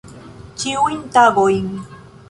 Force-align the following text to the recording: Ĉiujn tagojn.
Ĉiujn 0.63 0.97
tagojn. 1.19 1.73